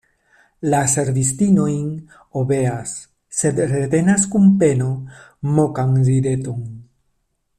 [0.73, 1.73] La servistinoj
[2.41, 2.95] obeas,
[3.41, 4.89] sed retenas kun peno
[5.59, 6.65] mokan rideton.